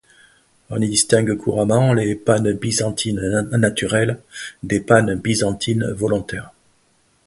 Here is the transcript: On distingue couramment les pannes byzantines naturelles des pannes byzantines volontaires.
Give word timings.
On 0.71 0.79
distingue 0.79 1.37
couramment 1.37 1.93
les 1.93 2.15
pannes 2.15 2.53
byzantines 2.53 3.19
naturelles 3.51 4.19
des 4.63 4.79
pannes 4.79 5.13
byzantines 5.13 5.91
volontaires. 5.91 6.49